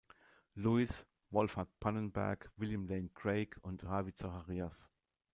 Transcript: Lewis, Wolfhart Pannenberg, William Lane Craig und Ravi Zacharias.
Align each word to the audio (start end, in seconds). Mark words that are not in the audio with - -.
Lewis, 0.55 1.05
Wolfhart 1.29 1.79
Pannenberg, 1.79 2.49
William 2.57 2.87
Lane 2.87 3.11
Craig 3.13 3.55
und 3.61 3.83
Ravi 3.83 4.11
Zacharias. 4.15 4.89